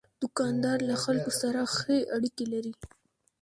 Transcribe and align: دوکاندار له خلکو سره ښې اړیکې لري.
دوکاندار 0.21 0.77
له 0.89 0.95
خلکو 1.03 1.31
سره 1.41 1.59
ښې 1.75 1.97
اړیکې 2.15 2.45
لري. 2.53 2.73